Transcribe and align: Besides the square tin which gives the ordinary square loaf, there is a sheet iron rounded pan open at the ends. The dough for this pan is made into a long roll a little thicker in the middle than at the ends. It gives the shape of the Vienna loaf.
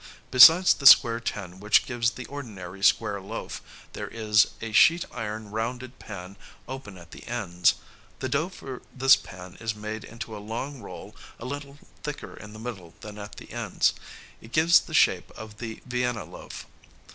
Besides 0.31 0.73
the 0.73 0.87
square 0.87 1.19
tin 1.19 1.59
which 1.59 1.85
gives 1.85 2.09
the 2.09 2.25
ordinary 2.25 2.83
square 2.83 3.21
loaf, 3.21 3.61
there 3.93 4.07
is 4.07 4.47
a 4.59 4.71
sheet 4.71 5.05
iron 5.11 5.51
rounded 5.51 5.99
pan 5.99 6.37
open 6.67 6.97
at 6.97 7.11
the 7.11 7.23
ends. 7.27 7.75
The 8.17 8.27
dough 8.27 8.49
for 8.49 8.81
this 8.95 9.15
pan 9.15 9.57
is 9.59 9.75
made 9.75 10.03
into 10.03 10.35
a 10.35 10.39
long 10.41 10.81
roll 10.81 11.15
a 11.39 11.45
little 11.45 11.77
thicker 12.01 12.35
in 12.35 12.51
the 12.51 12.57
middle 12.57 12.95
than 13.01 13.19
at 13.19 13.33
the 13.35 13.51
ends. 13.53 13.93
It 14.41 14.51
gives 14.53 14.79
the 14.79 14.95
shape 14.95 15.29
of 15.35 15.59
the 15.59 15.83
Vienna 15.85 16.25
loaf. 16.25 16.65